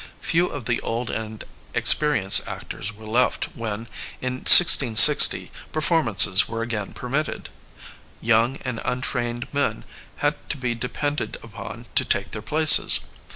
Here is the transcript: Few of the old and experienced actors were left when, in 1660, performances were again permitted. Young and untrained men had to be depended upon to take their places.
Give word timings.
Few 0.21 0.47
of 0.47 0.65
the 0.65 0.81
old 0.81 1.11
and 1.11 1.43
experienced 1.75 2.41
actors 2.47 2.91
were 2.91 3.05
left 3.05 3.49
when, 3.55 3.87
in 4.19 4.37
1660, 4.37 5.51
performances 5.71 6.47
were 6.49 6.63
again 6.63 6.93
permitted. 6.93 7.49
Young 8.19 8.57
and 8.65 8.81
untrained 8.83 9.53
men 9.53 9.83
had 10.15 10.49
to 10.49 10.57
be 10.57 10.73
depended 10.73 11.37
upon 11.43 11.85
to 11.93 12.03
take 12.03 12.31
their 12.31 12.41
places. 12.41 13.01